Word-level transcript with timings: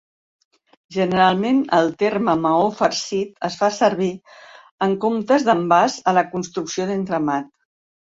Generalment, 0.93 1.57
el 1.79 1.91
terme 2.03 2.33
"maó 2.45 2.63
farcit" 2.79 3.35
es 3.49 3.57
fa 3.59 3.69
servir 3.75 4.07
en 4.87 4.95
comptes 5.05 5.45
de 5.51 5.55
envans 5.57 5.99
a 6.13 6.15
la 6.19 6.25
construcció 6.33 6.89
d'entramat. 6.93 7.53